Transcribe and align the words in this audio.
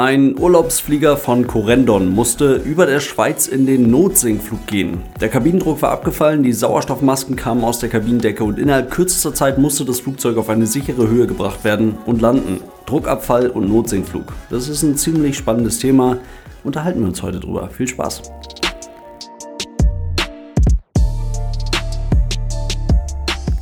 Ein 0.00 0.38
Urlaubsflieger 0.38 1.16
von 1.16 1.48
Corendon 1.48 2.14
musste 2.14 2.54
über 2.54 2.86
der 2.86 3.00
Schweiz 3.00 3.48
in 3.48 3.66
den 3.66 3.90
Notsinkflug 3.90 4.64
gehen. 4.68 5.02
Der 5.20 5.28
Kabinendruck 5.28 5.82
war 5.82 5.90
abgefallen, 5.90 6.44
die 6.44 6.52
Sauerstoffmasken 6.52 7.34
kamen 7.34 7.64
aus 7.64 7.80
der 7.80 7.88
Kabinendecke 7.88 8.44
und 8.44 8.60
innerhalb 8.60 8.92
kürzester 8.92 9.34
Zeit 9.34 9.58
musste 9.58 9.84
das 9.84 9.98
Flugzeug 9.98 10.36
auf 10.36 10.50
eine 10.50 10.66
sichere 10.66 11.08
Höhe 11.08 11.26
gebracht 11.26 11.64
werden 11.64 11.98
und 12.06 12.20
landen. 12.20 12.60
Druckabfall 12.86 13.50
und 13.50 13.68
Notsinkflug. 13.68 14.32
Das 14.50 14.68
ist 14.68 14.84
ein 14.84 14.96
ziemlich 14.96 15.36
spannendes 15.36 15.80
Thema. 15.80 16.18
Unterhalten 16.62 17.00
wir 17.00 17.08
uns 17.08 17.20
heute 17.20 17.40
drüber. 17.40 17.68
Viel 17.68 17.88
Spaß. 17.88 18.22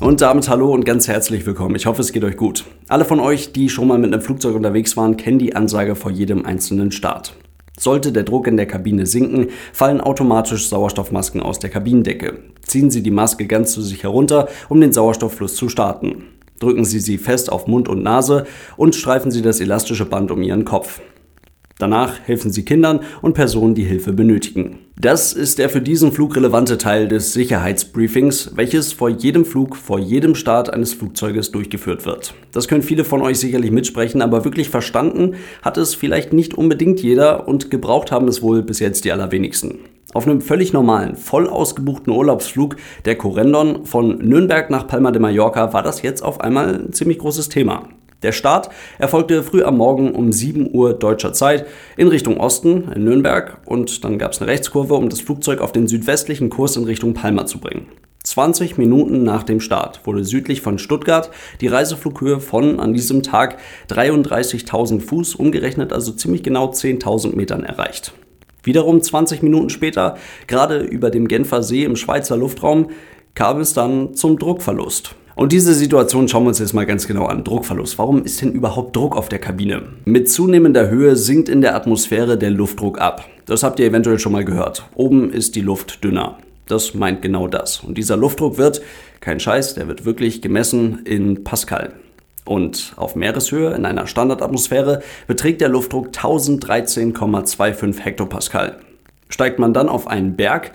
Und 0.06 0.20
damit 0.20 0.48
hallo 0.48 0.72
und 0.72 0.84
ganz 0.84 1.08
herzlich 1.08 1.44
willkommen. 1.46 1.74
Ich 1.74 1.86
hoffe, 1.86 2.00
es 2.00 2.12
geht 2.12 2.22
euch 2.22 2.36
gut. 2.36 2.64
Alle 2.86 3.04
von 3.04 3.18
euch, 3.18 3.50
die 3.50 3.68
schon 3.68 3.88
mal 3.88 3.98
mit 3.98 4.12
einem 4.12 4.22
Flugzeug 4.22 4.54
unterwegs 4.54 4.96
waren, 4.96 5.16
kennen 5.16 5.40
die 5.40 5.56
Ansage 5.56 5.96
vor 5.96 6.12
jedem 6.12 6.46
einzelnen 6.46 6.92
Start. 6.92 7.34
Sollte 7.76 8.12
der 8.12 8.22
Druck 8.22 8.46
in 8.46 8.56
der 8.56 8.66
Kabine 8.66 9.04
sinken, 9.04 9.48
fallen 9.72 10.00
automatisch 10.00 10.68
Sauerstoffmasken 10.68 11.42
aus 11.42 11.58
der 11.58 11.70
Kabinendecke. 11.70 12.38
Ziehen 12.62 12.92
Sie 12.92 13.02
die 13.02 13.10
Maske 13.10 13.48
ganz 13.48 13.72
zu 13.72 13.82
sich 13.82 14.04
herunter, 14.04 14.46
um 14.68 14.80
den 14.80 14.92
Sauerstofffluss 14.92 15.56
zu 15.56 15.68
starten. 15.68 16.22
Drücken 16.60 16.84
Sie 16.84 17.00
sie 17.00 17.18
fest 17.18 17.50
auf 17.50 17.66
Mund 17.66 17.88
und 17.88 18.04
Nase 18.04 18.46
und 18.76 18.94
streifen 18.94 19.32
Sie 19.32 19.42
das 19.42 19.58
elastische 19.58 20.04
Band 20.04 20.30
um 20.30 20.40
Ihren 20.40 20.64
Kopf. 20.64 21.00
Danach 21.78 22.20
helfen 22.24 22.50
sie 22.50 22.64
Kindern 22.64 23.00
und 23.20 23.34
Personen, 23.34 23.74
die 23.74 23.84
Hilfe 23.84 24.14
benötigen. 24.14 24.78
Das 24.98 25.34
ist 25.34 25.58
der 25.58 25.68
für 25.68 25.82
diesen 25.82 26.10
Flug 26.10 26.34
relevante 26.34 26.78
Teil 26.78 27.06
des 27.06 27.34
Sicherheitsbriefings, 27.34 28.52
welches 28.54 28.94
vor 28.94 29.10
jedem 29.10 29.44
Flug, 29.44 29.76
vor 29.76 29.98
jedem 29.98 30.34
Start 30.34 30.72
eines 30.72 30.94
Flugzeuges 30.94 31.52
durchgeführt 31.52 32.06
wird. 32.06 32.32
Das 32.52 32.66
können 32.66 32.82
viele 32.82 33.04
von 33.04 33.20
euch 33.20 33.38
sicherlich 33.38 33.70
mitsprechen, 33.70 34.22
aber 34.22 34.46
wirklich 34.46 34.70
verstanden 34.70 35.34
hat 35.60 35.76
es 35.76 35.94
vielleicht 35.94 36.32
nicht 36.32 36.54
unbedingt 36.54 37.02
jeder 37.02 37.46
und 37.46 37.70
gebraucht 37.70 38.10
haben 38.10 38.26
es 38.26 38.40
wohl 38.40 38.62
bis 38.62 38.78
jetzt 38.78 39.04
die 39.04 39.12
allerwenigsten. 39.12 39.80
Auf 40.14 40.26
einem 40.26 40.40
völlig 40.40 40.72
normalen, 40.72 41.14
voll 41.14 41.46
ausgebuchten 41.46 42.10
Urlaubsflug 42.10 42.76
der 43.04 43.16
Corendon 43.16 43.84
von 43.84 44.16
Nürnberg 44.16 44.70
nach 44.70 44.86
Palma 44.86 45.10
de 45.10 45.20
Mallorca 45.20 45.74
war 45.74 45.82
das 45.82 46.00
jetzt 46.00 46.22
auf 46.22 46.40
einmal 46.40 46.74
ein 46.74 46.92
ziemlich 46.94 47.18
großes 47.18 47.50
Thema. 47.50 47.86
Der 48.22 48.32
Start 48.32 48.70
erfolgte 48.98 49.42
früh 49.42 49.62
am 49.62 49.76
Morgen 49.76 50.14
um 50.14 50.32
7 50.32 50.74
Uhr 50.74 50.94
deutscher 50.94 51.32
Zeit 51.32 51.66
in 51.96 52.08
Richtung 52.08 52.38
Osten 52.38 52.90
in 52.92 53.04
Nürnberg 53.04 53.58
und 53.66 54.04
dann 54.04 54.18
gab 54.18 54.32
es 54.32 54.40
eine 54.40 54.50
Rechtskurve, 54.50 54.94
um 54.94 55.08
das 55.08 55.20
Flugzeug 55.20 55.60
auf 55.60 55.72
den 55.72 55.86
südwestlichen 55.86 56.48
Kurs 56.48 56.76
in 56.76 56.84
Richtung 56.84 57.12
Palma 57.12 57.46
zu 57.46 57.58
bringen. 57.58 57.88
20 58.24 58.76
Minuten 58.76 59.22
nach 59.22 59.44
dem 59.44 59.60
Start 59.60 60.00
wurde 60.04 60.24
südlich 60.24 60.60
von 60.60 60.78
Stuttgart 60.78 61.30
die 61.60 61.68
Reiseflughöhe 61.68 62.40
von 62.40 62.80
an 62.80 62.92
diesem 62.92 63.22
Tag 63.22 63.58
33.000 63.90 65.00
Fuß, 65.00 65.36
umgerechnet 65.36 65.92
also 65.92 66.10
ziemlich 66.10 66.42
genau 66.42 66.70
10.000 66.70 67.36
Metern 67.36 67.62
erreicht. 67.62 68.14
Wiederum 68.64 69.00
20 69.00 69.42
Minuten 69.42 69.70
später, 69.70 70.16
gerade 70.48 70.80
über 70.80 71.10
dem 71.10 71.28
Genfer 71.28 71.62
See 71.62 71.84
im 71.84 71.94
Schweizer 71.94 72.36
Luftraum, 72.36 72.90
kam 73.34 73.60
es 73.60 73.74
dann 73.74 74.14
zum 74.14 74.40
Druckverlust. 74.40 75.14
Und 75.36 75.52
diese 75.52 75.74
Situation 75.74 76.28
schauen 76.28 76.44
wir 76.44 76.48
uns 76.48 76.60
jetzt 76.60 76.72
mal 76.72 76.86
ganz 76.86 77.06
genau 77.06 77.26
an. 77.26 77.44
Druckverlust. 77.44 77.98
Warum 77.98 78.24
ist 78.24 78.40
denn 78.40 78.52
überhaupt 78.52 78.96
Druck 78.96 79.14
auf 79.14 79.28
der 79.28 79.38
Kabine? 79.38 79.82
Mit 80.06 80.30
zunehmender 80.30 80.88
Höhe 80.88 81.14
sinkt 81.14 81.50
in 81.50 81.60
der 81.60 81.76
Atmosphäre 81.76 82.38
der 82.38 82.50
Luftdruck 82.50 82.98
ab. 82.98 83.28
Das 83.44 83.62
habt 83.62 83.78
ihr 83.78 83.84
eventuell 83.84 84.18
schon 84.18 84.32
mal 84.32 84.46
gehört. 84.46 84.88
Oben 84.94 85.30
ist 85.30 85.54
die 85.54 85.60
Luft 85.60 86.02
dünner. 86.02 86.38
Das 86.64 86.94
meint 86.94 87.20
genau 87.20 87.48
das. 87.48 87.80
Und 87.80 87.98
dieser 87.98 88.16
Luftdruck 88.16 88.56
wird, 88.56 88.80
kein 89.20 89.38
Scheiß, 89.38 89.74
der 89.74 89.88
wird 89.88 90.06
wirklich 90.06 90.40
gemessen 90.40 91.00
in 91.04 91.44
Pascal. 91.44 91.92
Und 92.46 92.94
auf 92.96 93.14
Meereshöhe 93.14 93.74
in 93.74 93.84
einer 93.84 94.06
Standardatmosphäre 94.06 95.02
beträgt 95.26 95.60
der 95.60 95.68
Luftdruck 95.68 96.12
1013,25 96.12 98.00
Hektopascal. 98.00 98.78
Steigt 99.28 99.58
man 99.58 99.74
dann 99.74 99.90
auf 99.90 100.06
einen 100.06 100.34
Berg, 100.34 100.72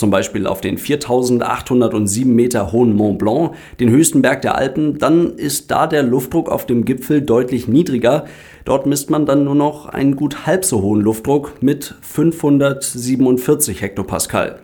zum 0.00 0.10
Beispiel 0.10 0.48
auf 0.48 0.60
den 0.60 0.78
4807 0.78 2.34
Meter 2.34 2.72
hohen 2.72 2.96
Mont 2.96 3.18
Blanc, 3.18 3.52
den 3.78 3.90
höchsten 3.90 4.22
Berg 4.22 4.42
der 4.42 4.56
Alpen, 4.56 4.98
dann 4.98 5.34
ist 5.36 5.70
da 5.70 5.86
der 5.86 6.02
Luftdruck 6.02 6.48
auf 6.48 6.66
dem 6.66 6.84
Gipfel 6.84 7.22
deutlich 7.22 7.68
niedriger. 7.68 8.24
Dort 8.64 8.86
misst 8.86 9.10
man 9.10 9.26
dann 9.26 9.44
nur 9.44 9.54
noch 9.54 9.86
einen 9.86 10.16
gut 10.16 10.46
halb 10.46 10.64
so 10.64 10.82
hohen 10.82 11.02
Luftdruck 11.02 11.62
mit 11.62 11.94
547 12.00 13.80
Hektopascal. 13.80 14.60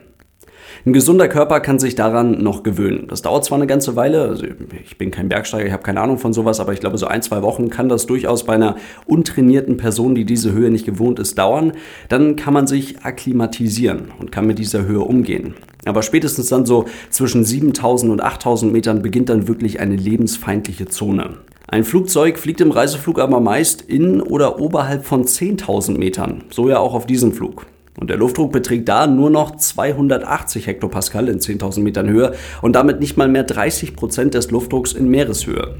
Ein 0.84 0.92
gesunder 0.92 1.28
Körper 1.28 1.60
kann 1.60 1.78
sich 1.78 1.94
daran 1.94 2.42
noch 2.42 2.62
gewöhnen. 2.62 3.06
Das 3.08 3.22
dauert 3.22 3.44
zwar 3.44 3.58
eine 3.58 3.66
ganze 3.66 3.96
Weile, 3.96 4.22
also 4.22 4.44
ich 4.84 4.98
bin 4.98 5.10
kein 5.10 5.28
Bergsteiger, 5.28 5.66
ich 5.66 5.72
habe 5.72 5.82
keine 5.82 6.00
Ahnung 6.00 6.18
von 6.18 6.32
sowas, 6.32 6.60
aber 6.60 6.72
ich 6.72 6.80
glaube, 6.80 6.98
so 6.98 7.06
ein, 7.06 7.22
zwei 7.22 7.42
Wochen 7.42 7.70
kann 7.70 7.88
das 7.88 8.06
durchaus 8.06 8.44
bei 8.44 8.54
einer 8.54 8.76
untrainierten 9.06 9.76
Person, 9.76 10.14
die 10.14 10.24
diese 10.24 10.52
Höhe 10.52 10.70
nicht 10.70 10.86
gewohnt 10.86 11.18
ist, 11.18 11.38
dauern. 11.38 11.72
Dann 12.08 12.36
kann 12.36 12.54
man 12.54 12.66
sich 12.66 13.04
akklimatisieren 13.04 14.12
und 14.18 14.32
kann 14.32 14.46
mit 14.46 14.58
dieser 14.58 14.84
Höhe 14.84 15.00
umgehen. 15.00 15.54
Aber 15.86 16.02
spätestens 16.02 16.48
dann 16.48 16.66
so 16.66 16.86
zwischen 17.10 17.44
7000 17.44 18.12
und 18.12 18.20
8000 18.20 18.72
Metern 18.72 19.02
beginnt 19.02 19.28
dann 19.28 19.48
wirklich 19.48 19.80
eine 19.80 19.96
lebensfeindliche 19.96 20.86
Zone. 20.86 21.38
Ein 21.68 21.84
Flugzeug 21.84 22.38
fliegt 22.38 22.60
im 22.60 22.70
Reiseflug 22.70 23.18
aber 23.18 23.40
meist 23.40 23.82
in 23.82 24.20
oder 24.20 24.60
oberhalb 24.60 25.04
von 25.04 25.24
10.000 25.24 25.98
Metern. 25.98 26.44
So 26.50 26.68
ja 26.68 26.78
auch 26.78 26.94
auf 26.94 27.06
diesem 27.06 27.32
Flug. 27.32 27.66
Und 27.98 28.10
der 28.10 28.16
Luftdruck 28.16 28.52
beträgt 28.52 28.88
da 28.88 29.06
nur 29.06 29.30
noch 29.30 29.56
280 29.56 30.66
Hektopascal 30.66 31.28
in 31.28 31.38
10.000 31.38 31.80
Metern 31.80 32.08
Höhe 32.08 32.34
und 32.62 32.74
damit 32.74 33.00
nicht 33.00 33.16
mal 33.16 33.28
mehr 33.28 33.44
30 33.44 33.96
Prozent 33.96 34.34
des 34.34 34.50
Luftdrucks 34.50 34.92
in 34.92 35.08
Meereshöhe. 35.08 35.76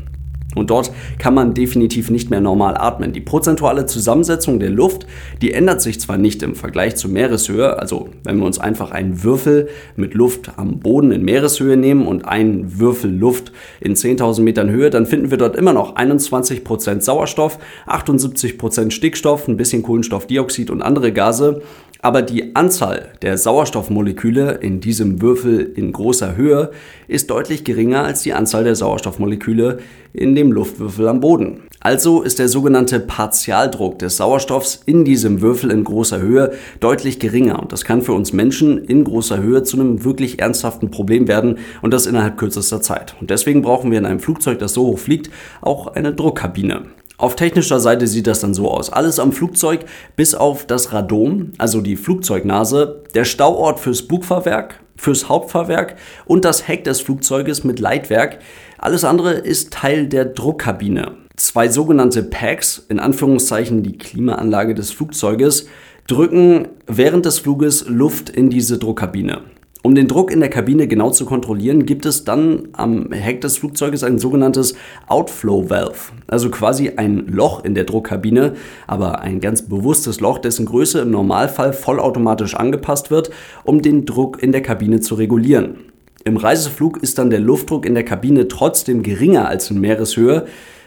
Und 0.57 0.71
dort 0.71 0.91
kann 1.19 1.35
man 1.35 1.53
definitiv 1.53 2.09
nicht 2.09 2.31
mehr 2.31 2.41
normal 2.41 2.79
atmen. 2.79 3.13
Die 3.13 3.21
prozentuale 3.21 3.85
Zusammensetzung 3.85 4.59
der 4.59 4.71
Luft, 4.71 5.07
die 5.43 5.53
ändert 5.53 5.83
sich 5.83 6.01
zwar 6.01 6.17
nicht 6.17 6.43
im 6.43 6.55
Vergleich 6.55 6.97
zu 6.97 7.11
Meereshöhe, 7.11 7.79
also 7.79 8.09
wenn 8.25 8.39
wir 8.39 8.47
uns 8.47 8.59
einfach 8.59 8.91
einen 8.91 9.23
Würfel 9.23 9.69
mit 9.97 10.15
Luft 10.15 10.53
am 10.57 10.81
Boden 10.81 11.13
in 11.13 11.25
Meereshöhe 11.25 11.77
nehmen 11.77 12.07
und 12.07 12.25
einen 12.25 12.79
Würfel 12.79 13.15
Luft 13.15 13.53
in 13.81 13.95
10.000 13.95 14.41
Metern 14.41 14.71
Höhe, 14.71 14.89
dann 14.89 15.05
finden 15.05 15.31
wir 15.31 15.37
dort 15.37 15.57
immer 15.57 15.75
noch 15.75 15.95
21% 15.95 17.03
Sauerstoff, 17.03 17.59
78% 17.87 18.93
Stickstoff, 18.93 19.49
ein 19.49 19.59
bisschen 19.59 19.83
Kohlenstoffdioxid 19.83 20.71
und 20.71 20.81
andere 20.81 21.13
Gase 21.13 21.61
aber 22.01 22.23
die 22.23 22.55
Anzahl 22.55 23.13
der 23.23 23.39
Sauerstoffmoleküle 23.39 24.53
in 24.53 24.81
diesem 24.81 25.21
Würfel 25.21 25.73
in 25.75 25.93
großer 25.93 26.37
Höhe 26.37 26.71
ist 27.09 27.31
deutlich 27.31 27.65
geringer 27.65 28.05
als 28.05 28.23
die 28.23 28.33
Anzahl 28.33 28.65
der 28.65 28.75
Sauerstoffmoleküle 28.75 29.79
in 30.13 30.35
dem 30.35 30.53
Luftwürfel 30.53 31.09
am 31.09 31.21
Boden. 31.21 31.63
Also 31.81 32.23
ist 32.23 32.39
der 32.39 32.49
sogenannte 32.49 33.01
Partialdruck 33.01 33.99
des 33.99 34.17
Sauerstoffs 34.17 34.83
in 34.87 35.05
diesem 35.05 35.41
Würfel 35.41 35.71
in 35.71 35.85
großer 35.85 36.21
Höhe 36.21 36.53
deutlich 36.81 37.21
geringer 37.21 37.61
und 37.61 37.73
das 37.73 37.85
kann 37.85 38.03
für 38.03 38.13
uns 38.13 38.33
Menschen 38.33 38.85
in 38.85 39.05
großer 39.05 39.43
Höhe 39.43 39.63
zu 39.63 39.79
einem 39.79 40.05
wirklich 40.05 40.41
ernsthaften 40.41 40.91
Problem 40.91 41.29
werden 41.29 41.59
und 41.83 41.93
das 41.93 42.07
innerhalb 42.07 42.39
kürzester 42.39 42.81
Zeit. 42.81 43.15
Und 43.21 43.31
deswegen 43.31 43.63
brauchen 43.63 43.91
wir 43.91 43.99
in 43.99 44.07
einem 44.07 44.21
Flugzeug, 44.21 44.59
das 44.59 44.73
so 44.73 44.87
hoch 44.87 44.99
fliegt, 44.99 45.31
auch 45.61 45.89
eine 45.95 46.13
Druckkabine. 46.13 46.83
Auf 47.19 47.35
technischer 47.35 47.81
Seite 47.81 48.07
sieht 48.07 48.27
das 48.27 48.41
dann 48.41 48.53
so 48.53 48.71
aus. 48.71 48.93
Alles 48.93 49.19
am 49.19 49.33
Flugzeug 49.33 49.87
bis 50.17 50.35
auf 50.35 50.67
das 50.67 50.93
Radom, 50.93 51.53
also 51.57 51.81
die 51.81 51.97
Flugzeugnase, 51.97 53.05
der 53.15 53.25
Stauort 53.25 53.81
fürs 53.81 54.03
Bugfahrwerk, 54.03 54.81
fürs 54.97 55.29
Hauptfahrwerk 55.29 55.97
und 56.27 56.45
das 56.45 56.69
Heck 56.69 56.85
des 56.85 57.01
Flugzeuges 57.01 57.65
mit 57.65 57.79
Leitwerk. 57.81 58.41
Alles 58.79 59.05
andere 59.05 59.33
ist 59.33 59.73
Teil 59.73 60.09
der 60.09 60.27
Druckkabine. 60.27 61.13
Zwei 61.37 61.69
sogenannte 61.69 62.23
Packs, 62.23 62.85
in 62.89 62.99
Anführungszeichen 62.99 63.83
die 63.83 63.97
Klimaanlage 63.97 64.75
des 64.75 64.91
Flugzeuges, 64.91 65.69
drücken 66.07 66.69
während 66.87 67.25
des 67.25 67.39
Fluges 67.39 67.87
Luft 67.89 68.29
in 68.29 68.51
diese 68.51 68.79
Druckkabine. 68.79 69.43
Um 69.87 69.95
den 69.95 70.09
Druck 70.09 70.33
in 70.33 70.41
der 70.41 70.51
Kabine 70.51 70.89
genau 70.89 71.11
zu 71.11 71.25
kontrollieren, 71.25 71.87
gibt 71.87 72.07
es 72.07 72.25
dann 72.25 72.71
am 72.73 73.13
Heck 73.13 73.41
des 73.41 73.59
Flugzeuges 73.59 74.03
ein 74.03 74.19
sogenanntes 74.19 74.75
Outflow 75.07 75.71
Valve, 75.71 76.11
also 76.27 76.51
quasi 76.51 76.95
ein 76.97 77.29
Loch 77.29 77.65
in 77.65 77.77
der 77.77 77.85
Druckkabine, 77.85 78.55
aber 78.89 79.21
ein 79.21 79.39
ganz 79.39 79.63
bewusstes 79.63 80.19
Loch, 80.19 80.39
dessen 80.39 80.67
Größe 80.67 81.03
im 81.03 81.13
Normalfall 81.13 81.73
vollautomatisch 81.73 82.57
angepasst 82.57 83.13
wird, 83.13 83.31
um 83.63 83.81
den 83.81 84.07
Druck 84.07 84.43
in 84.43 84.51
der 84.51 84.61
Kabine 84.61 84.99
zu 84.99 85.15
regulieren. 85.15 85.77
Im 86.25 86.37
Reiseflug 86.37 87.01
ist 87.01 87.19
dann 87.19 87.31
der 87.31 87.39
Luftdruck 87.39 87.87
in 87.87 87.95
der 87.95 88.05
Kabine 88.05 88.49
trotzdem 88.49 89.05
geringer 89.05 89.47
als 89.47 89.71
in 89.71 89.81
Meereshöhe. 89.81 90.47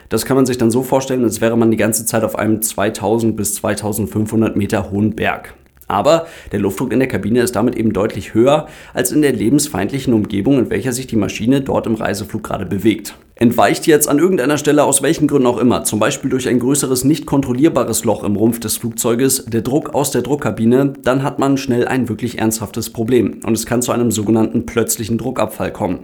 Das 0.10 0.26
kann 0.26 0.36
man 0.36 0.46
sich 0.46 0.58
dann 0.58 0.72
so 0.72 0.84
vorstellen, 0.84 1.24
als 1.24 1.40
wäre 1.40 1.58
man 1.58 1.72
die 1.72 1.78
ganze 1.78 2.06
Zeit 2.06 2.26
auf 2.26 2.38
einem 2.38 2.62
2000 2.62 3.38
bis 3.38 3.56
2500 3.56 4.58
Meter 4.58 4.92
hohen 4.92 5.16
Berg. 5.16 5.54
Aber 5.90 6.28
der 6.54 6.60
Luftdruck 6.60 6.94
in 6.94 7.00
der 7.00 7.10
Kabine 7.10 7.42
ist 7.42 7.56
damit 7.56 7.76
eben 7.76 7.92
deutlich 7.92 8.34
höher 8.34 8.68
als 8.94 9.12
in 9.12 9.22
der 9.22 9.34
lebensfeindlichen 9.34 10.14
Umgebung, 10.14 10.60
in 10.60 10.70
welcher 10.70 10.94
sich 10.94 11.08
die 11.08 11.18
Maschine 11.18 11.62
dort 11.62 11.88
im 11.88 11.96
Reiseflug 11.96 12.44
gerade 12.44 12.66
bewegt. 12.66 13.16
Entweicht 13.36 13.88
jetzt 13.88 14.10
an 14.10 14.20
irgendeiner 14.20 14.58
Stelle 14.58 14.84
aus 14.84 15.02
welchen 15.02 15.28
Gründen 15.28 15.48
auch 15.48 15.58
immer, 15.58 15.86
zum 15.86 15.98
Beispiel 15.98 16.30
durch 16.30 16.50
ein 16.50 16.60
größeres 16.60 17.06
nicht 17.06 17.26
kontrollierbares 17.26 18.04
Loch 18.04 18.26
im 18.26 18.36
Rumpf 18.36 18.60
des 18.60 18.76
Flugzeuges, 18.76 19.46
der 19.46 19.62
Druck 19.62 19.96
aus 19.96 20.12
der 20.12 20.24
Druckkabine, 20.24 20.94
dann 21.04 21.24
hat 21.24 21.40
man 21.40 21.58
schnell 21.58 21.88
ein 21.88 22.10
wirklich 22.10 22.38
ernsthaftes 22.38 22.90
Problem 22.90 23.40
und 23.46 23.54
es 23.54 23.66
kann 23.66 23.82
zu 23.82 23.94
einem 23.94 24.12
sogenannten 24.12 24.66
plötzlichen 24.66 25.18
Druckabfall 25.18 25.72
kommen. 25.72 26.00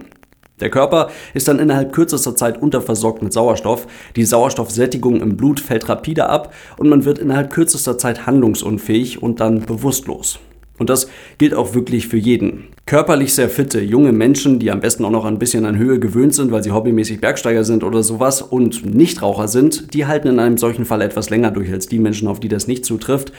Der 0.60 0.70
Körper 0.70 1.10
ist 1.34 1.48
dann 1.48 1.58
innerhalb 1.58 1.92
kürzester 1.92 2.34
Zeit 2.34 2.62
unterversorgt 2.62 3.22
mit 3.22 3.32
Sauerstoff, 3.32 3.86
die 4.16 4.24
Sauerstoffsättigung 4.24 5.20
im 5.20 5.36
Blut 5.36 5.60
fällt 5.60 5.86
rapide 5.88 6.30
ab 6.30 6.54
und 6.78 6.88
man 6.88 7.04
wird 7.04 7.18
innerhalb 7.18 7.50
kürzester 7.50 7.98
Zeit 7.98 8.26
handlungsunfähig 8.26 9.22
und 9.22 9.40
dann 9.40 9.66
bewusstlos. 9.66 10.38
Und 10.78 10.90
das 10.90 11.08
gilt 11.38 11.54
auch 11.54 11.74
wirklich 11.74 12.08
für 12.08 12.16
jeden. 12.16 12.64
Körperlich 12.86 13.34
sehr 13.34 13.48
fitte, 13.48 13.80
junge 13.80 14.12
Menschen, 14.12 14.58
die 14.58 14.70
am 14.70 14.80
besten 14.80 15.04
auch 15.04 15.10
noch 15.10 15.24
ein 15.24 15.38
bisschen 15.38 15.64
an 15.64 15.76
Höhe 15.76 15.98
gewöhnt 15.98 16.34
sind, 16.34 16.52
weil 16.52 16.62
sie 16.62 16.70
hobbymäßig 16.70 17.20
Bergsteiger 17.20 17.64
sind 17.64 17.82
oder 17.82 18.02
sowas 18.02 18.42
und 18.42 18.84
Nichtraucher 18.94 19.48
sind, 19.48 19.92
die 19.92 20.06
halten 20.06 20.28
in 20.28 20.38
einem 20.38 20.58
solchen 20.58 20.84
Fall 20.84 21.02
etwas 21.02 21.30
länger 21.30 21.50
durch 21.50 21.72
als 21.72 21.86
die 21.86 21.98
Menschen, 21.98 22.28
auf 22.28 22.40
die 22.40 22.48
das 22.48 22.66
nicht 22.66 22.84
zutrifft. 22.84 23.32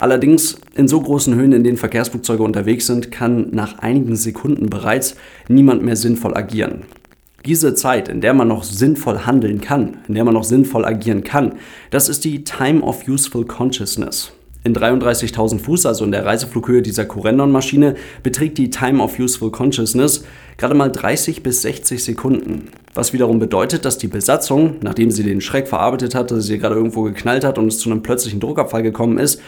Allerdings 0.00 0.60
in 0.76 0.86
so 0.86 1.00
großen 1.00 1.34
Höhen, 1.34 1.52
in 1.52 1.64
denen 1.64 1.76
Verkehrsflugzeuge 1.76 2.44
unterwegs 2.44 2.86
sind, 2.86 3.10
kann 3.10 3.48
nach 3.50 3.80
einigen 3.80 4.14
Sekunden 4.14 4.70
bereits 4.70 5.16
niemand 5.48 5.82
mehr 5.82 5.96
sinnvoll 5.96 6.36
agieren. 6.36 6.82
Diese 7.44 7.74
Zeit, 7.74 8.08
in 8.08 8.20
der 8.20 8.32
man 8.32 8.46
noch 8.46 8.62
sinnvoll 8.62 9.20
handeln 9.26 9.60
kann, 9.60 9.98
in 10.06 10.14
der 10.14 10.24
man 10.24 10.34
noch 10.34 10.44
sinnvoll 10.44 10.84
agieren 10.84 11.24
kann, 11.24 11.54
das 11.90 12.08
ist 12.08 12.24
die 12.24 12.44
Time 12.44 12.82
of 12.82 13.08
Useful 13.08 13.44
Consciousness. 13.44 14.32
In 14.64 14.74
33.000 14.74 15.60
Fuß, 15.60 15.86
also 15.86 16.04
in 16.04 16.12
der 16.12 16.26
Reiseflughöhe 16.26 16.82
dieser 16.82 17.04
Corendon-Maschine, 17.04 17.94
beträgt 18.22 18.58
die 18.58 18.70
Time 18.70 19.02
of 19.02 19.18
Useful 19.18 19.50
Consciousness 19.50 20.24
gerade 20.58 20.74
mal 20.74 20.90
30 20.90 21.42
bis 21.42 21.62
60 21.62 22.02
Sekunden. 22.04 22.68
Was 22.92 23.12
wiederum 23.12 23.38
bedeutet, 23.38 23.84
dass 23.84 23.98
die 23.98 24.08
Besatzung, 24.08 24.76
nachdem 24.80 25.12
sie 25.12 25.22
den 25.22 25.40
Schreck 25.40 25.68
verarbeitet 25.68 26.16
hat, 26.16 26.32
dass 26.32 26.46
sie 26.46 26.58
gerade 26.58 26.74
irgendwo 26.74 27.02
geknallt 27.02 27.44
hat 27.44 27.56
und 27.56 27.68
es 27.68 27.78
zu 27.78 27.90
einem 27.90 28.02
plötzlichen 28.02 28.40
Druckabfall 28.40 28.82
gekommen 28.82 29.18
ist, 29.18 29.40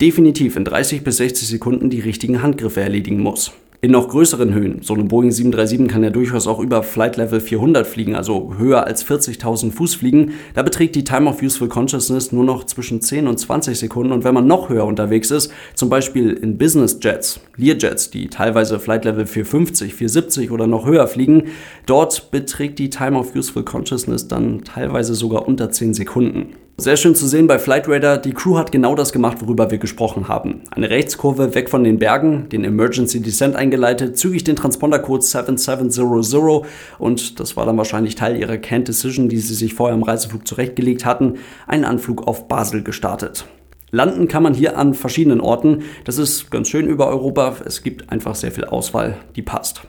definitiv 0.00 0.56
in 0.56 0.64
30 0.64 1.04
bis 1.04 1.18
60 1.18 1.48
Sekunden 1.48 1.90
die 1.90 2.00
richtigen 2.00 2.42
Handgriffe 2.42 2.80
erledigen 2.80 3.20
muss 3.20 3.52
in 3.82 3.92
noch 3.92 4.08
größeren 4.08 4.52
Höhen. 4.52 4.82
So 4.82 4.92
eine 4.92 5.04
Boeing 5.04 5.30
737 5.30 5.88
kann 5.88 6.04
ja 6.04 6.10
durchaus 6.10 6.46
auch 6.46 6.58
über 6.58 6.82
Flight 6.82 7.16
Level 7.16 7.40
400 7.40 7.86
fliegen, 7.86 8.14
also 8.14 8.54
höher 8.58 8.86
als 8.86 9.06
40.000 9.06 9.72
Fuß 9.72 9.94
fliegen. 9.94 10.34
Da 10.54 10.62
beträgt 10.62 10.96
die 10.96 11.04
Time 11.04 11.28
of 11.28 11.40
Useful 11.42 11.68
Consciousness 11.68 12.30
nur 12.30 12.44
noch 12.44 12.64
zwischen 12.64 13.00
10 13.00 13.26
und 13.26 13.38
20 13.38 13.78
Sekunden. 13.78 14.12
Und 14.12 14.22
wenn 14.22 14.34
man 14.34 14.46
noch 14.46 14.68
höher 14.68 14.84
unterwegs 14.84 15.30
ist, 15.30 15.50
zum 15.74 15.88
Beispiel 15.88 16.32
in 16.32 16.58
Business 16.58 16.98
Jets, 17.00 17.40
Learjets, 17.56 18.10
die 18.10 18.28
teilweise 18.28 18.78
Flight 18.80 19.06
Level 19.06 19.26
450, 19.26 19.94
470 19.94 20.50
oder 20.50 20.66
noch 20.66 20.84
höher 20.84 21.06
fliegen, 21.06 21.44
dort 21.86 22.30
beträgt 22.30 22.78
die 22.78 22.90
Time 22.90 23.18
of 23.18 23.34
Useful 23.34 23.64
Consciousness 23.64 24.28
dann 24.28 24.62
teilweise 24.62 25.14
sogar 25.14 25.48
unter 25.48 25.70
10 25.70 25.94
Sekunden. 25.94 26.54
Sehr 26.80 26.96
schön 26.96 27.14
zu 27.14 27.28
sehen 27.28 27.46
bei 27.46 27.58
Flight 27.58 27.88
Radar, 27.88 28.16
die 28.16 28.32
Crew 28.32 28.56
hat 28.56 28.72
genau 28.72 28.94
das 28.94 29.12
gemacht, 29.12 29.42
worüber 29.42 29.70
wir 29.70 29.76
gesprochen 29.76 30.28
haben. 30.28 30.62
Eine 30.70 30.88
Rechtskurve 30.88 31.54
weg 31.54 31.68
von 31.68 31.84
den 31.84 31.98
Bergen, 31.98 32.48
den 32.48 32.64
Emergency 32.64 33.20
Descent 33.20 33.54
eingeleitet, 33.54 34.16
zügig 34.16 34.44
den 34.44 34.56
Transpondercode 34.56 35.22
7700 35.22 36.64
und 36.98 37.38
das 37.38 37.54
war 37.58 37.66
dann 37.66 37.76
wahrscheinlich 37.76 38.14
Teil 38.14 38.38
ihrer 38.38 38.56
Canned 38.56 38.88
Decision, 38.88 39.28
die 39.28 39.40
sie 39.40 39.52
sich 39.52 39.74
vorher 39.74 39.94
im 39.94 40.02
Reiseflug 40.02 40.48
zurechtgelegt 40.48 41.04
hatten, 41.04 41.34
einen 41.66 41.84
Anflug 41.84 42.26
auf 42.26 42.48
Basel 42.48 42.82
gestartet. 42.82 43.44
Landen 43.90 44.26
kann 44.26 44.42
man 44.42 44.54
hier 44.54 44.78
an 44.78 44.94
verschiedenen 44.94 45.42
Orten. 45.42 45.82
Das 46.06 46.16
ist 46.16 46.50
ganz 46.50 46.68
schön 46.68 46.86
über 46.86 47.08
Europa. 47.08 47.56
Es 47.62 47.82
gibt 47.82 48.10
einfach 48.10 48.34
sehr 48.34 48.52
viel 48.52 48.64
Auswahl, 48.64 49.18
die 49.36 49.42
passt. 49.42 49.82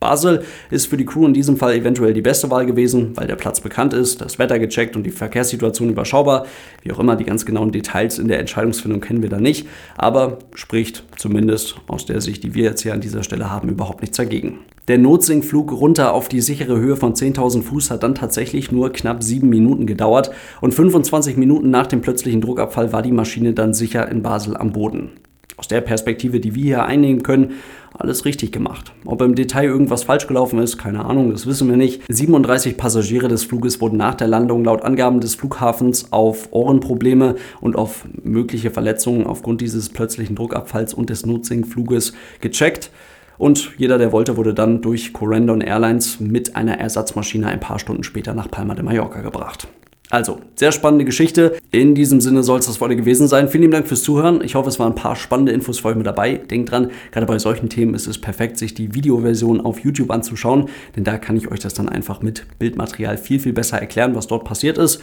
Basel 0.00 0.42
ist 0.70 0.86
für 0.86 0.96
die 0.96 1.06
Crew 1.06 1.26
in 1.26 1.34
diesem 1.34 1.56
Fall 1.56 1.74
eventuell 1.74 2.12
die 2.12 2.22
beste 2.22 2.50
Wahl 2.50 2.66
gewesen, 2.66 3.12
weil 3.16 3.26
der 3.26 3.36
Platz 3.36 3.60
bekannt 3.60 3.94
ist, 3.94 4.20
das 4.20 4.38
Wetter 4.38 4.58
gecheckt 4.58 4.94
und 4.94 5.04
die 5.04 5.10
Verkehrssituation 5.10 5.90
überschaubar. 5.90 6.46
Wie 6.82 6.92
auch 6.92 6.98
immer, 6.98 7.16
die 7.16 7.24
ganz 7.24 7.46
genauen 7.46 7.72
Details 7.72 8.18
in 8.18 8.28
der 8.28 8.38
Entscheidungsfindung 8.38 9.00
kennen 9.00 9.22
wir 9.22 9.30
da 9.30 9.38
nicht, 9.38 9.66
aber 9.96 10.38
spricht 10.54 11.04
zumindest 11.16 11.76
aus 11.86 12.06
der 12.06 12.20
Sicht, 12.20 12.44
die 12.44 12.54
wir 12.54 12.64
jetzt 12.64 12.82
hier 12.82 12.92
an 12.92 13.00
dieser 13.00 13.22
Stelle 13.22 13.50
haben, 13.50 13.68
überhaupt 13.68 14.02
nichts 14.02 14.16
dagegen. 14.16 14.58
Der 14.88 14.98
Notsinkflug 14.98 15.72
runter 15.72 16.14
auf 16.14 16.28
die 16.28 16.40
sichere 16.40 16.78
Höhe 16.78 16.96
von 16.96 17.14
10.000 17.14 17.62
Fuß 17.62 17.90
hat 17.90 18.04
dann 18.04 18.14
tatsächlich 18.14 18.70
nur 18.70 18.92
knapp 18.92 19.22
sieben 19.22 19.48
Minuten 19.48 19.86
gedauert 19.86 20.30
und 20.60 20.74
25 20.74 21.36
Minuten 21.36 21.70
nach 21.70 21.88
dem 21.88 22.02
plötzlichen 22.02 22.40
Druckabfall 22.40 22.92
war 22.92 23.02
die 23.02 23.10
Maschine 23.10 23.52
dann 23.52 23.74
sicher 23.74 24.08
in 24.08 24.22
Basel 24.22 24.56
am 24.56 24.72
Boden. 24.72 25.10
Aus 25.56 25.68
der 25.68 25.80
Perspektive, 25.80 26.38
die 26.38 26.54
wir 26.54 26.62
hier 26.62 26.84
einnehmen 26.84 27.22
können, 27.22 27.54
alles 27.98 28.24
richtig 28.24 28.52
gemacht. 28.52 28.92
Ob 29.04 29.22
im 29.22 29.34
Detail 29.34 29.64
irgendwas 29.64 30.04
falsch 30.04 30.26
gelaufen 30.26 30.58
ist, 30.58 30.78
keine 30.78 31.04
Ahnung, 31.04 31.30
das 31.30 31.46
wissen 31.46 31.68
wir 31.68 31.76
nicht. 31.76 32.02
37 32.08 32.76
Passagiere 32.76 33.28
des 33.28 33.44
Fluges 33.44 33.80
wurden 33.80 33.96
nach 33.96 34.14
der 34.14 34.28
Landung 34.28 34.64
laut 34.64 34.82
Angaben 34.82 35.20
des 35.20 35.34
Flughafens 35.34 36.12
auf 36.12 36.48
Ohrenprobleme 36.52 37.36
und 37.60 37.76
auf 37.76 38.04
mögliche 38.22 38.70
Verletzungen 38.70 39.26
aufgrund 39.26 39.60
dieses 39.60 39.88
plötzlichen 39.88 40.36
Druckabfalls 40.36 40.94
und 40.94 41.10
des 41.10 41.26
Notsinkfluges 41.26 42.12
gecheckt. 42.40 42.90
Und 43.38 43.72
jeder, 43.76 43.98
der 43.98 44.12
wollte, 44.12 44.36
wurde 44.36 44.54
dann 44.54 44.80
durch 44.80 45.12
Corendon 45.12 45.60
Airlines 45.60 46.20
mit 46.20 46.56
einer 46.56 46.78
Ersatzmaschine 46.78 47.48
ein 47.48 47.60
paar 47.60 47.78
Stunden 47.78 48.02
später 48.02 48.34
nach 48.34 48.50
Palma 48.50 48.74
de 48.74 48.84
Mallorca 48.84 49.20
gebracht. 49.20 49.68
Also, 50.16 50.38
sehr 50.54 50.72
spannende 50.72 51.04
Geschichte. 51.04 51.58
In 51.72 51.94
diesem 51.94 52.22
Sinne 52.22 52.42
soll 52.42 52.58
es 52.58 52.64
das 52.64 52.80
heute 52.80 52.96
gewesen 52.96 53.28
sein. 53.28 53.50
Vielen 53.50 53.70
Dank 53.70 53.86
fürs 53.86 54.02
Zuhören. 54.02 54.42
Ich 54.42 54.54
hoffe, 54.54 54.70
es 54.70 54.78
waren 54.78 54.92
ein 54.92 54.94
paar 54.94 55.14
spannende 55.14 55.52
Infos 55.52 55.80
für 55.80 55.88
euch 55.88 55.94
mit 55.94 56.06
dabei. 56.06 56.36
Denkt 56.36 56.70
dran, 56.70 56.90
gerade 57.12 57.26
bei 57.26 57.38
solchen 57.38 57.68
Themen 57.68 57.92
ist 57.92 58.06
es 58.06 58.18
perfekt, 58.18 58.56
sich 58.56 58.72
die 58.72 58.94
Videoversion 58.94 59.60
auf 59.60 59.80
YouTube 59.80 60.10
anzuschauen, 60.10 60.70
denn 60.96 61.04
da 61.04 61.18
kann 61.18 61.36
ich 61.36 61.52
euch 61.52 61.60
das 61.60 61.74
dann 61.74 61.90
einfach 61.90 62.22
mit 62.22 62.46
Bildmaterial 62.58 63.18
viel, 63.18 63.40
viel 63.40 63.52
besser 63.52 63.78
erklären, 63.78 64.14
was 64.14 64.26
dort 64.26 64.44
passiert 64.44 64.78
ist. 64.78 65.02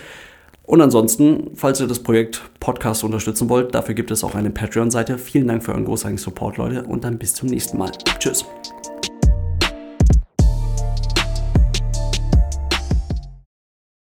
Und 0.63 0.81
ansonsten, 0.81 1.51
falls 1.53 1.79
ihr 1.79 1.85
das 1.85 1.99
Projekt 1.99 2.41
Podcast 2.59 3.03
unterstützen 3.03 3.49
wollt, 3.49 3.75
dafür 3.75 3.93
gibt 3.93 4.09
es 4.09 4.23
auch 4.23 4.33
eine 4.33 4.49
Patreon-Seite. 4.49 5.19
Vielen 5.19 5.47
Dank 5.47 5.63
für 5.63 5.73
euren 5.73 5.85
großartigen 5.85 6.17
Support, 6.17 6.57
Leute, 6.57 6.85
und 6.85 7.03
dann 7.03 7.19
bis 7.19 7.35
zum 7.35 7.49
nächsten 7.49 7.77
Mal. 7.77 7.91
Tschüss. 8.17 8.43